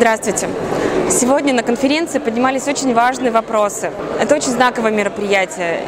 [0.00, 0.48] Здравствуйте.
[1.10, 3.90] Сегодня на конференции поднимались очень важные вопросы.
[4.18, 5.82] Это очень знаковое мероприятие.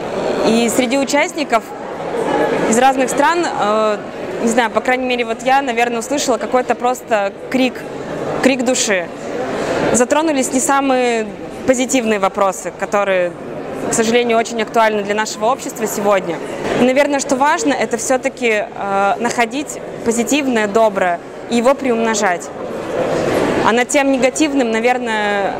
[0.47, 1.65] И среди участников
[2.69, 3.97] из разных стран, э,
[4.43, 7.81] не знаю, по крайней мере, вот я, наверное, услышала какой-то просто крик,
[8.43, 9.09] крик души.
[9.95, 11.27] Затронулись не самые
[11.67, 13.33] позитивные вопросы, которые,
[13.89, 16.37] к сожалению, очень актуальны для нашего общества сегодня.
[16.83, 21.19] И, наверное, что важно, это все-таки э, находить позитивное, доброе
[21.49, 22.51] и его приумножать.
[23.65, 25.55] А над тем негативным, наверное,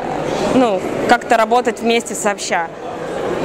[0.55, 2.67] ну, как-то работать вместе сообща.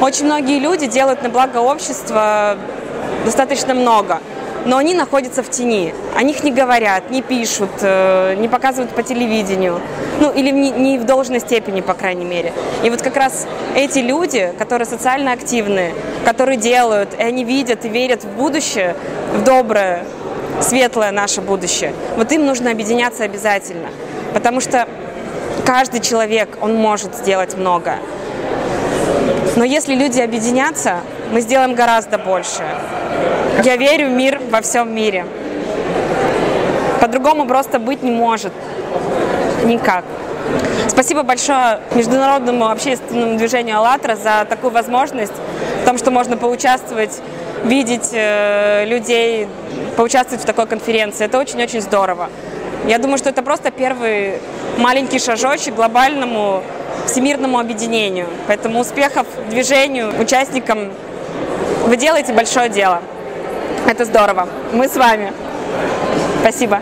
[0.01, 2.57] Очень многие люди делают на благо общества
[3.25, 4.21] достаточно много,
[4.65, 5.95] но они находятся в тени.
[6.17, 9.81] О них не говорят, не пишут, э, не показывают по телевидению.
[10.21, 12.53] Ну, или не, в должной степени, по крайней мере.
[12.83, 15.93] И вот как раз эти люди, которые социально активны,
[16.25, 18.97] которые делают, и они видят и верят в будущее,
[19.34, 20.05] в доброе,
[20.61, 23.89] светлое наше будущее, вот им нужно объединяться обязательно.
[24.34, 24.87] Потому что
[25.65, 27.97] каждый человек, он может сделать много.
[29.57, 31.01] Но если люди объединятся,
[31.33, 32.65] мы сделаем гораздо больше.
[33.65, 35.27] Я верю в мир во всем мире.
[37.01, 38.53] По-другому просто быть не может.
[39.65, 40.05] Никак.
[40.87, 45.33] Спасибо большое Международному общественному движению «АЛЛАТРА» за такую возможность,
[45.83, 47.20] в том, что можно поучаствовать,
[47.65, 49.48] видеть э, людей,
[49.97, 51.25] поучаствовать в такой конференции.
[51.25, 52.29] Это очень-очень здорово.
[52.87, 54.34] Я думаю, что это просто первый
[54.79, 56.62] маленький шажочек глобальному
[57.07, 58.27] всемирному объединению.
[58.47, 60.93] Поэтому успехов движению, участникам.
[61.87, 63.03] Вы делаете большое дело.
[63.87, 64.48] Это здорово.
[64.73, 65.33] Мы с вами.
[66.43, 66.81] Спасибо.